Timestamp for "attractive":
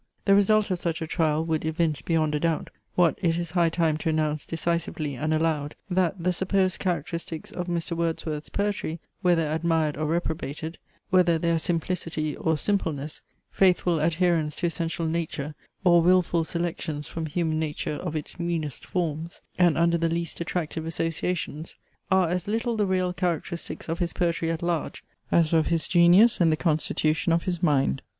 20.41-20.87